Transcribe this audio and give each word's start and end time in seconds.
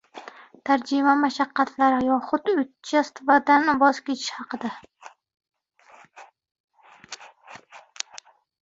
Tarjima 0.69 1.11
mashaqqatlari 1.23 1.99
yoxud 2.07 2.49
"otchestvo"dan 2.53 3.77
voz 3.85 4.01
kechish 4.09 4.33
haqida 4.39 4.75